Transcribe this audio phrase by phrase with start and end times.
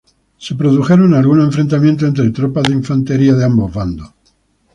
[0.39, 4.09] Se produjeron algunos enfrentamientos entre tropas de infantería de ambos bandos.